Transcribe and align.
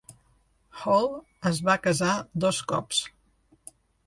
Hall 0.79 1.05
es 1.51 1.59
va 1.67 1.75
casar 1.83 2.15
dos 2.47 2.63
cops. 2.73 3.05